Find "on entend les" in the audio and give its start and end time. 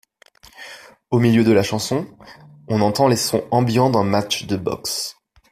2.67-3.15